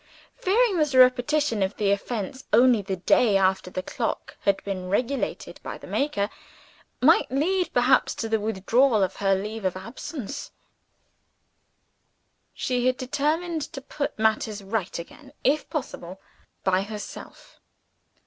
Fearing 0.33 0.77
that 0.79 0.95
a 0.95 0.97
repetition 0.97 1.61
of 1.61 1.77
the 1.77 1.91
offense, 1.91 2.43
only 2.51 2.81
the 2.81 2.95
day 2.95 3.37
after 3.37 3.69
the 3.69 3.83
clock 3.83 4.35
had 4.39 4.63
been 4.63 4.89
regulated 4.89 5.59
by 5.61 5.77
the 5.77 5.85
maker, 5.85 6.27
might 7.01 7.29
lead 7.29 7.71
perhaps 7.71 8.15
to 8.15 8.27
the 8.27 8.39
withdrawal 8.39 9.03
of 9.03 9.17
her 9.17 9.35
leave 9.35 9.63
of 9.63 9.77
absence, 9.77 10.49
she 12.51 12.87
had 12.87 12.97
determined 12.97 13.61
to 13.61 13.79
put 13.79 14.17
matters 14.17 14.63
right 14.63 14.97
again, 14.97 15.33
if 15.43 15.69
possible, 15.69 16.19
by 16.63 16.81
herself. 16.81 17.59